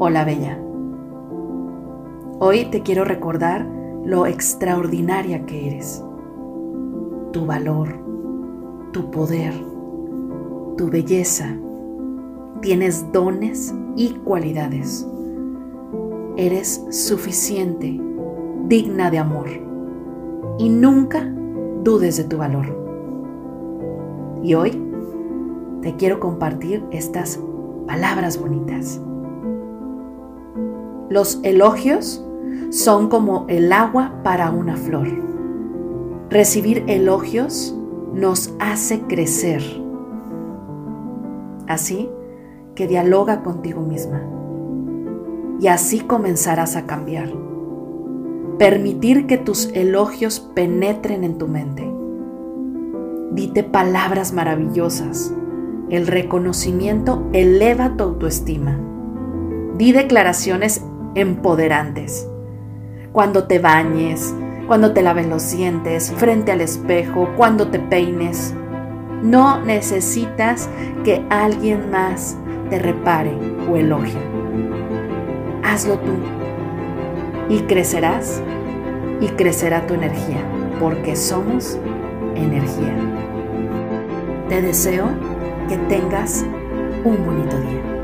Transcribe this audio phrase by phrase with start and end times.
[0.00, 0.56] Hola Bella.
[2.38, 3.66] Hoy te quiero recordar
[4.04, 6.04] lo extraordinaria que eres,
[7.32, 7.98] tu valor,
[8.92, 9.52] tu poder,
[10.76, 11.52] tu belleza.
[12.62, 15.04] Tienes dones y cualidades.
[16.36, 18.00] Eres suficiente,
[18.68, 19.48] digna de amor
[20.58, 21.28] y nunca
[21.82, 22.66] dudes de tu valor.
[24.44, 24.80] Y hoy
[25.82, 27.40] te quiero compartir estas
[27.88, 29.00] palabras bonitas.
[31.10, 32.22] Los elogios
[32.70, 35.08] son como el agua para una flor.
[36.28, 37.74] Recibir elogios
[38.12, 39.62] nos hace crecer.
[41.66, 42.10] Así
[42.74, 44.22] que dialoga contigo misma.
[45.60, 47.32] Y así comenzarás a cambiar.
[48.58, 51.90] Permitir que tus elogios penetren en tu mente.
[53.32, 55.32] Dite palabras maravillosas.
[55.88, 58.78] El reconocimiento eleva tu autoestima.
[59.78, 60.82] Di declaraciones
[61.14, 62.28] empoderantes.
[63.12, 64.34] Cuando te bañes,
[64.66, 68.54] cuando te laves los dientes, frente al espejo, cuando te peines.
[69.22, 70.68] No necesitas
[71.04, 72.36] que alguien más
[72.68, 73.32] te repare
[73.70, 74.18] o elogie.
[75.64, 76.12] Hazlo tú
[77.48, 78.42] y crecerás
[79.20, 80.42] y crecerá tu energía,
[80.78, 81.78] porque somos
[82.36, 82.94] energía.
[84.48, 85.08] Te deseo
[85.68, 86.44] que tengas
[87.04, 87.97] un bonito día.